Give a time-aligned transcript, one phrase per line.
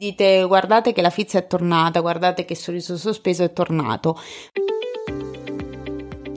[0.00, 4.16] Dite guardate che la fizza è tornata, guardate che il sorriso sospeso è tornato.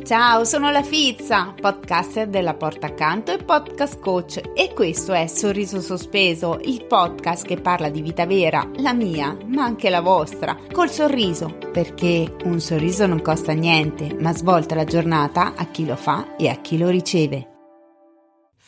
[0.03, 5.79] Ciao, sono la Fizza, podcaster della Porta Accanto e podcast coach e questo è Sorriso
[5.79, 10.89] Sospeso, il podcast che parla di vita vera, la mia, ma anche la vostra, col
[10.89, 16.35] sorriso, perché un sorriso non costa niente, ma svolta la giornata a chi lo fa
[16.35, 17.50] e a chi lo riceve.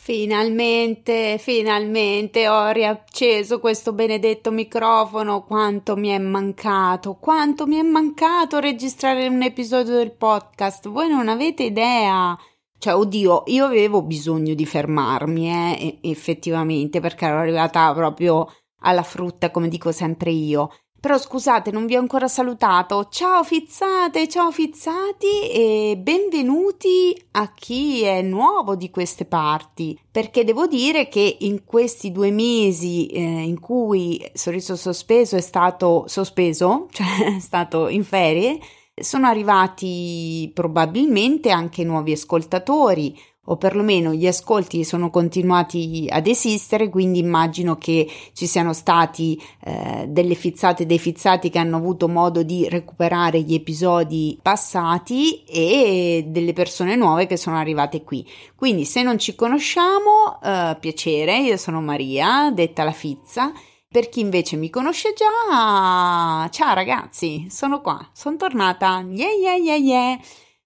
[0.06, 5.46] Finalmente, finalmente ho riacceso questo benedetto microfono.
[5.46, 10.89] Quanto mi è mancato, quanto mi è mancato registrare un episodio del podcast.
[10.89, 12.38] Voi non avete idea.
[12.78, 18.46] Cioè, oddio, io avevo bisogno di fermarmi, eh, effettivamente, perché ero arrivata proprio
[18.82, 20.70] alla frutta, come dico sempre io.
[21.04, 23.10] Però scusate, non vi ho ancora salutato.
[23.10, 30.00] Ciao fizzate, ciao fizzati e benvenuti a chi è nuovo di queste parti.
[30.10, 36.06] Perché devo dire che in questi due mesi eh, in cui Sorriso Sospeso è stato
[36.08, 38.58] sospeso, cioè è stato in ferie,
[38.95, 43.14] sono arrivati probabilmente anche nuovi ascoltatori
[43.45, 50.05] o perlomeno gli ascolti sono continuati ad esistere, quindi immagino che ci siano stati eh,
[50.08, 56.53] delle fizzate dei fizzati che hanno avuto modo di recuperare gli episodi passati e delle
[56.53, 58.25] persone nuove che sono arrivate qui.
[58.55, 63.52] Quindi se non ci conosciamo, eh, piacere, io sono Maria, detta la Fizza.
[63.94, 69.05] Per chi invece mi conosce già, ciao ragazzi, sono qua, sono tornata.
[69.08, 70.19] Yeah, yeah, yeah, yeah.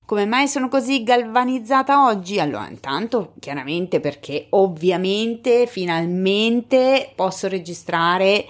[0.07, 2.39] Come mai sono così galvanizzata oggi?
[2.39, 8.45] Allora, intanto chiaramente perché ovviamente finalmente posso registrare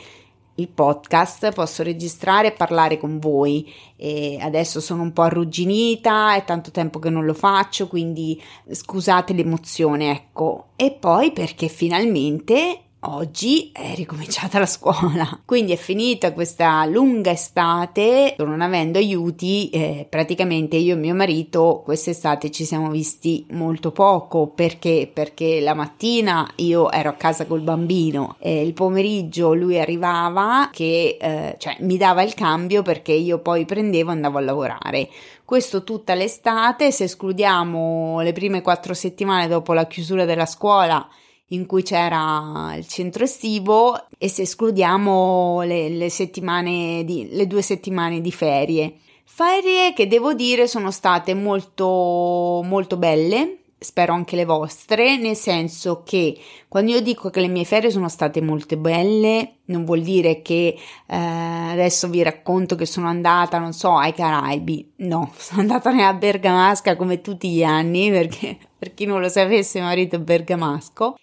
[0.53, 3.73] il podcast, posso registrare e parlare con voi.
[3.95, 9.33] E adesso sono un po' arrugginita, è tanto tempo che non lo faccio, quindi scusate
[9.33, 10.67] l'emozione, ecco.
[10.75, 18.35] E poi perché finalmente Oggi è ricominciata la scuola, quindi è finita questa lunga estate,
[18.39, 24.47] non avendo aiuti, eh, praticamente io e mio marito quest'estate ci siamo visti molto poco
[24.47, 25.07] perché?
[25.13, 31.17] Perché la mattina io ero a casa col bambino e il pomeriggio lui arrivava che
[31.21, 35.07] eh, cioè, mi dava il cambio perché io poi prendevo e andavo a lavorare.
[35.45, 41.07] Questo tutta l'estate, se escludiamo le prime quattro settimane dopo la chiusura della scuola
[41.49, 46.09] in cui c'era il centro estivo e se escludiamo le, le,
[47.05, 48.95] di, le due settimane di ferie.
[49.23, 56.01] Ferie che devo dire sono state molto molto belle, spero anche le vostre, nel senso
[56.03, 56.37] che
[56.67, 60.75] quando io dico che le mie ferie sono state molto belle, non vuol dire che
[61.05, 64.93] eh, adesso vi racconto che sono andata, non so, ai Caraibi.
[64.97, 69.79] No, sono andata nella Bergamasca come tutti gli anni, perché per chi non lo sapesse,
[69.79, 71.15] mio marito è bergamasco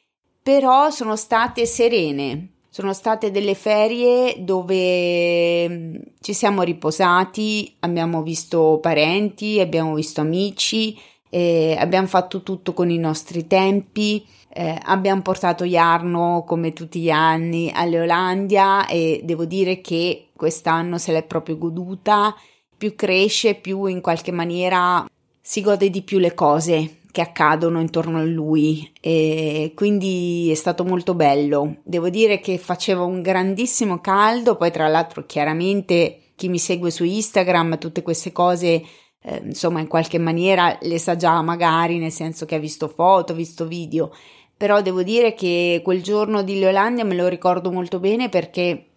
[0.44, 2.50] però sono state serene.
[2.68, 10.98] Sono state delle ferie dove mm, ci siamo riposati, abbiamo visto parenti, abbiamo visto amici,
[11.30, 14.26] eh, abbiamo fatto tutto con i nostri tempi.
[14.48, 20.98] Eh, abbiamo portato Jarno come tutti gli anni alle Olandia e devo dire che quest'anno
[20.98, 22.36] se l'è proprio goduta.
[22.76, 25.08] Più cresce, più in qualche maniera
[25.40, 30.84] si gode di più le cose che accadono intorno a lui e quindi è stato
[30.84, 31.76] molto bello.
[31.84, 37.04] Devo dire che faceva un grandissimo caldo, poi tra l'altro chiaramente chi mi segue su
[37.04, 38.82] Instagram tutte queste cose
[39.22, 43.30] eh, insomma in qualche maniera le sa già magari nel senso che ha visto foto,
[43.30, 44.10] ha visto video,
[44.56, 48.88] però devo dire che quel giorno di Leolandia me lo ricordo molto bene perché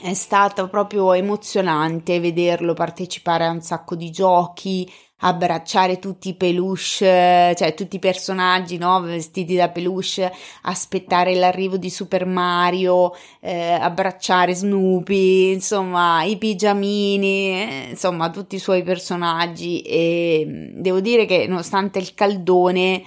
[0.00, 4.88] è stato proprio emozionante vederlo partecipare a un sacco di giochi,
[5.18, 9.00] abbracciare tutti i peluche, cioè tutti i personaggi no?
[9.00, 10.30] vestiti da peluche,
[10.62, 18.60] aspettare l'arrivo di Super Mario, eh, abbracciare Snoopy, insomma i pigiamini, eh, insomma tutti i
[18.60, 23.02] suoi personaggi e mm, devo dire che nonostante il caldone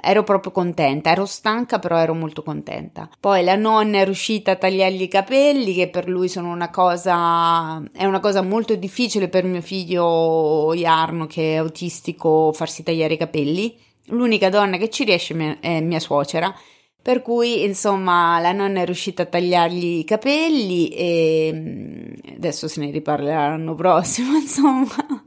[0.00, 3.08] ero proprio contenta, ero stanca però ero molto contenta.
[3.18, 7.82] Poi la nonna è riuscita a tagliargli i capelli che per lui sono una cosa,
[7.92, 13.18] è una cosa molto difficile per mio figlio Jarno che è autistico farsi tagliare i
[13.18, 13.76] capelli.
[14.06, 16.54] L'unica donna che ci riesce è mia suocera.
[17.02, 22.78] Per cui, insomma, la nonna è riuscita a tagliargli i capelli e mm, adesso se
[22.78, 25.24] ne riparlerà l'anno prossimo, insomma.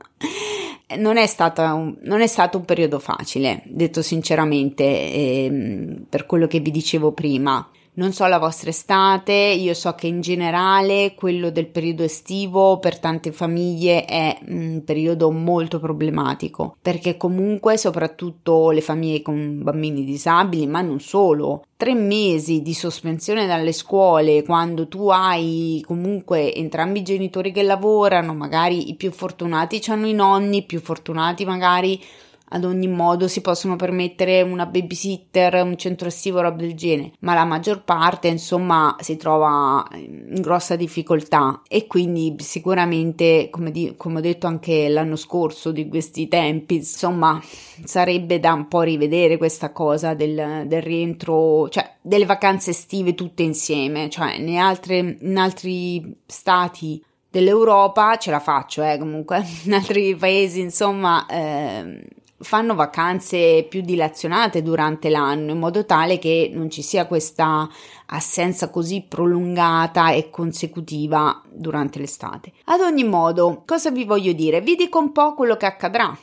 [0.97, 1.27] Non è,
[1.71, 7.11] un, non è, stato un periodo facile, detto sinceramente, eh, per quello che vi dicevo
[7.11, 7.67] prima.
[7.97, 12.99] Non so la vostra estate, io so che in generale quello del periodo estivo per
[12.99, 20.67] tante famiglie è un periodo molto problematico, perché comunque soprattutto le famiglie con bambini disabili,
[20.67, 27.03] ma non solo, tre mesi di sospensione dalle scuole quando tu hai comunque entrambi i
[27.03, 32.01] genitori che lavorano, magari i più fortunati hanno i nonni, i più fortunati magari
[32.49, 37.33] ad ogni modo si possono permettere una babysitter, un centro estivo, roba del genere, ma
[37.33, 41.61] la maggior parte insomma si trova in grossa difficoltà.
[41.67, 47.41] E quindi sicuramente come, di, come ho detto anche l'anno scorso di questi tempi insomma
[47.83, 53.43] sarebbe da un po' rivedere questa cosa del, del rientro, cioè delle vacanze estive tutte
[53.43, 59.43] insieme, cioè in, altre, in altri stati dell'Europa ce la faccio, eh, comunque.
[59.65, 62.05] In altri paesi insomma eh,
[62.45, 67.67] fanno vacanze più dilazionate durante l'anno in modo tale che non ci sia questa
[68.05, 72.53] assenza così prolungata e consecutiva durante l'estate.
[72.65, 74.61] Ad ogni modo, cosa vi voglio dire?
[74.61, 76.15] Vi dico un po' quello che accadrà.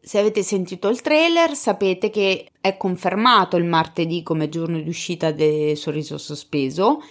[0.00, 5.32] Se avete sentito il trailer sapete che è confermato il martedì come giorno di uscita
[5.32, 7.02] del sorriso sospeso,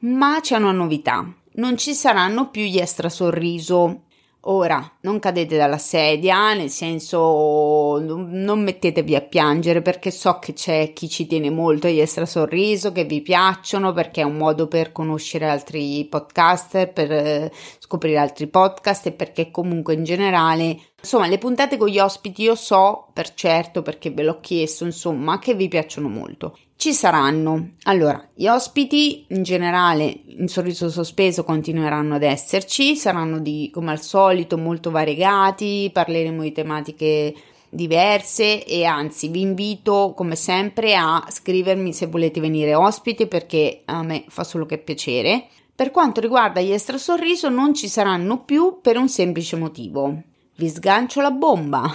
[0.00, 1.32] ma c'è una novità.
[1.52, 4.06] Non ci saranno più gli extra sorriso
[4.46, 10.92] Ora, non cadete dalla sedia, nel senso non mettetevi a piangere perché so che c'è
[10.92, 15.48] chi ci tiene molto agli sorriso, che vi piacciono perché è un modo per conoscere
[15.48, 21.78] altri podcaster, per eh, scoprire altri podcast e perché comunque in generale, insomma, le puntate
[21.78, 26.08] con gli ospiti io so per certo perché ve l'ho chiesto, insomma, che vi piacciono
[26.08, 26.58] molto.
[26.84, 33.70] Ci saranno, allora, gli ospiti in generale in sorriso sospeso continueranno ad esserci, saranno di
[33.72, 37.34] come al solito molto variegati, parleremo di tematiche
[37.70, 44.02] diverse e anzi vi invito come sempre a scrivermi se volete venire ospiti perché a
[44.02, 45.46] me fa solo che piacere.
[45.74, 50.20] Per quanto riguarda gli extra sorriso non ci saranno più per un semplice motivo.
[50.56, 51.90] Vi sgancio la bomba.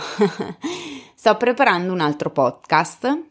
[1.14, 3.29] Sto preparando un altro podcast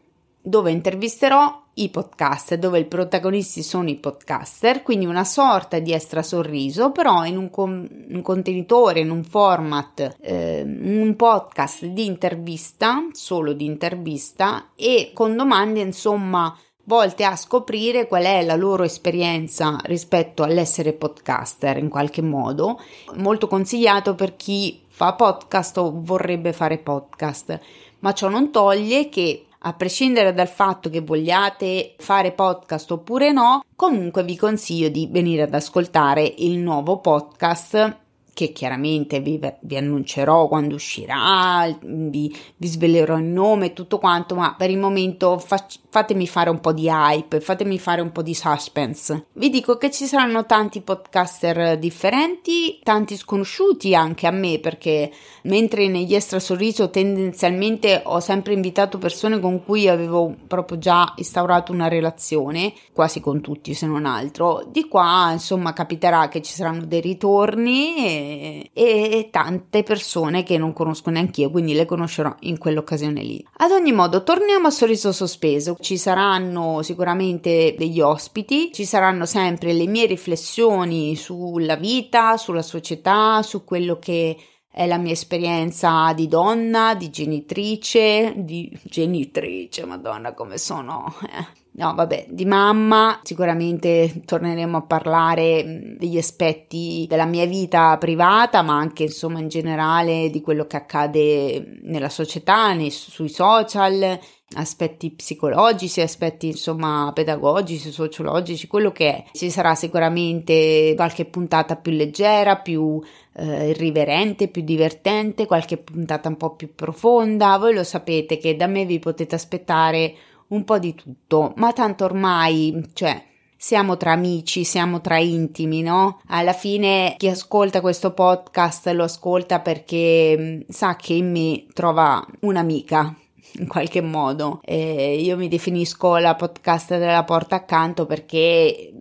[0.49, 6.23] dove intervisterò i podcaster, dove i protagonisti sono i podcaster, quindi una sorta di extra
[6.23, 13.07] sorriso, però in un, con- un contenitore, in un format, eh, un podcast di intervista,
[13.13, 19.79] solo di intervista e con domande insomma volte a scoprire qual è la loro esperienza
[19.85, 22.81] rispetto all'essere podcaster in qualche modo,
[23.17, 27.61] molto consigliato per chi fa podcast o vorrebbe fare podcast,
[27.99, 33.65] ma ciò non toglie che a prescindere dal fatto che vogliate fare podcast oppure no,
[33.75, 37.97] comunque vi consiglio di venire ad ascoltare il nuovo podcast
[38.39, 44.37] che chiaramente vi, vi, annuncerò quando uscirà, vi, vi, svelerò il nome e tutto quanto,
[44.37, 48.23] ma per il momento fa, fatemi fare un po' di hype, fatemi fare un po'
[48.23, 49.27] di suspense.
[49.33, 55.11] Vi dico che ci saranno tanti podcaster differenti, tanti sconosciuti anche a me, perché
[55.43, 61.73] mentre negli extra sorriso tendenzialmente ho sempre invitato persone con cui avevo proprio già instaurato
[61.73, 66.85] una relazione, quasi con tutti se non altro, di qua insomma capiterà che ci saranno
[66.85, 68.28] dei ritorni.
[68.73, 73.45] E tante persone che non conosco neanche io, quindi le conoscerò in quell'occasione lì.
[73.59, 75.77] Ad ogni modo, torniamo a Sorriso Sospeso.
[75.81, 83.43] Ci saranno sicuramente degli ospiti, ci saranno sempre le mie riflessioni sulla vita, sulla società,
[83.43, 84.37] su quello che
[84.71, 91.15] è la mia esperienza di donna, di genitrice, di genitrice, madonna come sono.
[91.23, 91.67] Eh.
[91.79, 98.77] No, vabbè, di mamma sicuramente torneremo a parlare degli aspetti della mia vita privata, ma
[98.77, 104.19] anche insomma in generale di quello che accade nella società, nei, sui social,
[104.55, 109.25] aspetti psicologici, aspetti insomma pedagogici, sociologici, quello che è.
[109.33, 113.01] Ci sarà sicuramente qualche puntata più leggera, più
[113.35, 117.59] eh, irriverente, più divertente, qualche puntata un po' più profonda.
[117.59, 120.15] Voi lo sapete che da me vi potete aspettare
[120.49, 123.23] un po' di tutto, ma tanto ormai, cioè,
[123.55, 126.21] siamo tra amici, siamo tra intimi, no?
[126.29, 132.25] Alla fine chi ascolta questo podcast lo ascolta perché mm, sa che in me trova
[132.41, 133.15] un'amica
[133.55, 134.61] in qualche modo.
[134.65, 138.93] E io mi definisco la podcast della porta accanto perché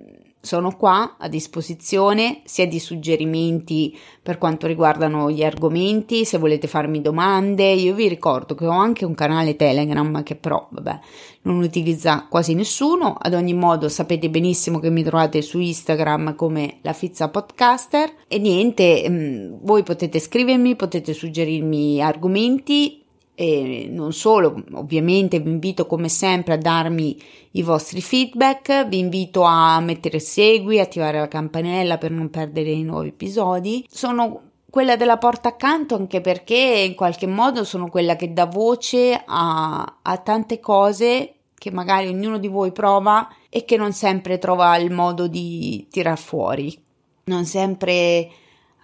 [0.48, 7.02] sono qua a disposizione sia di suggerimenti per quanto riguardano gli argomenti, se volete farmi
[7.02, 7.70] domande.
[7.72, 11.00] Io vi ricordo che ho anche un canale Telegram che però, vabbè,
[11.42, 13.18] non utilizza quasi nessuno.
[13.20, 18.10] Ad ogni modo, sapete benissimo che mi trovate su Instagram come la Fizza Podcaster.
[18.28, 22.97] E niente, mm, voi potete scrivermi, potete suggerirmi argomenti
[23.40, 27.16] E non solo, ovviamente vi invito come sempre a darmi
[27.52, 32.82] i vostri feedback, vi invito a mettere segui, attivare la campanella per non perdere i
[32.82, 33.86] nuovi episodi.
[33.88, 34.42] Sono
[34.72, 36.56] quella della porta accanto anche perché
[36.88, 42.40] in qualche modo sono quella che dà voce a, a tante cose che magari ognuno
[42.40, 46.76] di voi prova e che non sempre trova il modo di tirar fuori,
[47.26, 48.30] non sempre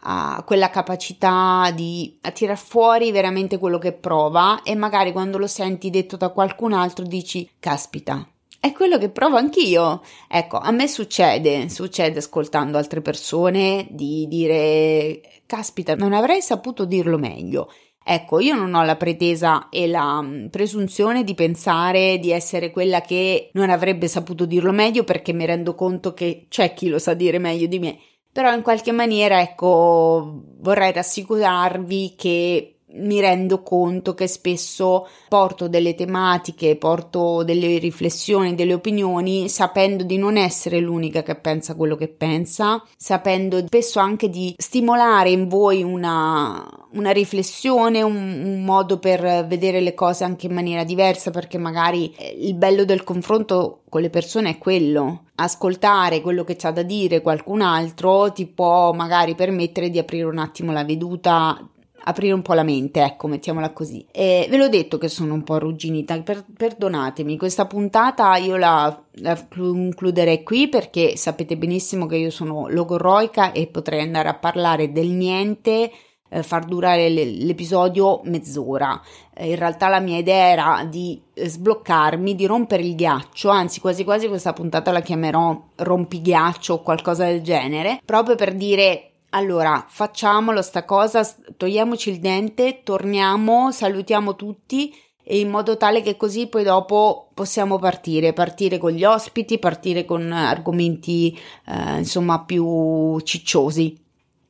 [0.05, 5.89] ha quella capacità di tirar fuori veramente quello che prova e magari quando lo senti
[5.89, 8.27] detto da qualcun altro dici caspita
[8.63, 10.01] è quello che provo anch'io.
[10.25, 17.17] Ecco, a me succede, succede ascoltando altre persone di dire caspita, non avrei saputo dirlo
[17.17, 17.69] meglio.
[18.05, 23.01] Ecco, io non ho la pretesa e la mm, presunzione di pensare di essere quella
[23.01, 27.13] che non avrebbe saputo dirlo meglio perché mi rendo conto che c'è chi lo sa
[27.13, 27.98] dire meglio di me.
[28.33, 35.95] Però in qualche maniera, ecco, vorrei rassicurarvi che mi rendo conto che spesso porto delle
[35.95, 42.07] tematiche, porto delle riflessioni, delle opinioni, sapendo di non essere l'unica che pensa quello che
[42.07, 49.45] pensa, sapendo spesso anche di stimolare in voi una, una riflessione, un, un modo per
[49.47, 54.01] vedere le cose anche in maniera diversa, perché magari eh, il bello del confronto con
[54.01, 55.25] le persone è quello.
[55.35, 60.38] Ascoltare quello che c'ha da dire qualcun altro ti può magari permettere di aprire un
[60.38, 61.67] attimo la veduta
[62.05, 64.05] aprire un po' la mente, ecco, mettiamola così.
[64.12, 69.03] E ve l'ho detto che sono un po' arrugginita, per, perdonatemi, questa puntata io la,
[69.15, 74.91] la concluderei qui perché sapete benissimo che io sono logorroica e potrei andare a parlare
[74.91, 75.91] del niente
[76.33, 79.00] eh, far durare l'episodio mezz'ora.
[79.33, 84.03] Eh, in realtà la mia idea era di sbloccarmi, di rompere il ghiaccio, anzi quasi
[84.03, 90.61] quasi questa puntata la chiamerò rompighiaccio o qualcosa del genere, proprio per dire allora, facciamolo
[90.61, 96.63] sta cosa, togliamoci il dente, torniamo, salutiamo tutti e in modo tale che così poi
[96.63, 101.35] dopo possiamo partire, partire con gli ospiti, partire con argomenti
[101.65, 103.99] eh, insomma più cicciosi.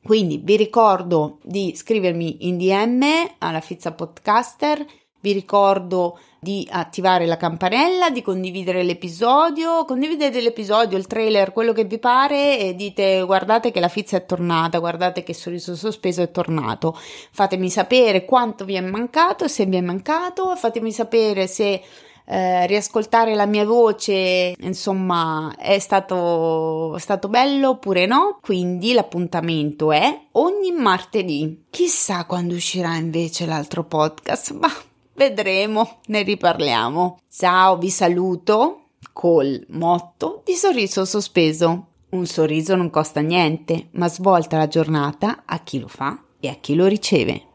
[0.02, 3.04] Quindi vi ricordo di scrivermi in DM
[3.38, 4.84] alla Fizza Podcaster
[5.24, 11.84] vi ricordo di attivare la campanella, di condividere l'episodio, condividete l'episodio, il trailer, quello che
[11.84, 16.30] vi pare e dite guardate che la fizza è tornata, guardate che sorriso sospeso è
[16.30, 16.94] tornato.
[17.30, 21.80] Fatemi sapere quanto vi è mancato, se vi è mancato, fatemi sapere se
[22.26, 28.38] eh, riascoltare la mia voce, insomma, è stato, stato bello oppure no.
[28.42, 31.64] Quindi l'appuntamento è ogni martedì.
[31.70, 34.52] Chissà quando uscirà invece l'altro podcast.
[34.52, 34.70] Ma
[35.16, 37.20] Vedremo, ne riparliamo.
[37.30, 41.86] Ciao, vi saluto col motto di sorriso sospeso.
[42.10, 46.54] Un sorriso non costa niente, ma svolta la giornata a chi lo fa e a
[46.54, 47.48] chi lo riceve.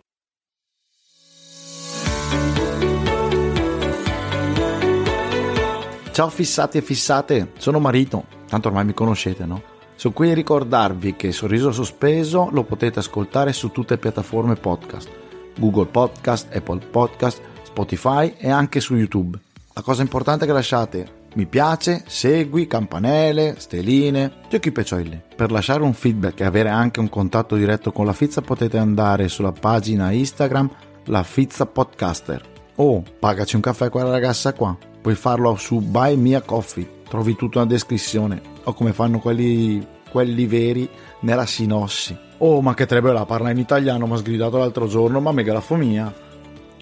[6.11, 9.61] Ciao fissati e fissate, sono Marito, tanto ormai mi conoscete, no?
[9.95, 15.09] Sono qui a ricordarvi che Sorriso Sospeso lo potete ascoltare su tutte le piattaforme podcast,
[15.57, 19.37] Google Podcast, Apple Podcast, Spotify e anche su YouTube.
[19.73, 25.21] La cosa importante è che lasciate mi piace, segui, campanelle, steline, giochi peccioli.
[25.35, 29.27] Per lasciare un feedback e avere anche un contatto diretto con la Fizza potete andare
[29.27, 30.69] sulla pagina Instagram
[31.05, 32.43] La Fizza Podcaster
[32.75, 34.75] o pagaci un caffè a quella ragazza qua.
[35.01, 40.47] Puoi farlo su Buy Mia Coffee, trovi tutto nella descrizione o come fanno quelli, quelli
[40.47, 40.89] veri
[41.21, 42.17] nella sinossi.
[42.39, 45.53] Oh, ma che trebella, parla in italiano, mi ha sgridato l'altro giorno, ma mega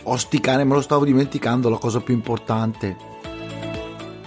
[0.08, 0.14] la fomia.
[0.14, 2.96] Osticare, me lo stavo dimenticando, la cosa più importante.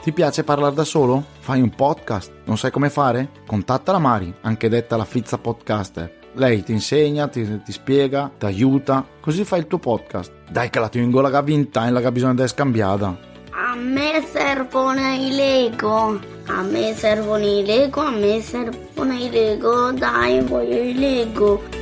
[0.02, 1.24] Ti piace parlare da solo?
[1.40, 2.32] Fai un podcast?
[2.44, 3.30] Non sai come fare?
[3.46, 6.18] Contatta la Mari, anche detta la Fizza Podcaster.
[6.34, 10.32] Lei ti insegna, ti, ti spiega, ti aiuta, così fai il tuo podcast.
[10.48, 13.28] Dai che la tengo la vinta e la che bisogna di scambiata.
[13.50, 16.18] A me servono i Lego.
[16.46, 19.92] A me servono i Lego, a me servono i Lego.
[19.92, 21.79] Dai, voglio i Lego.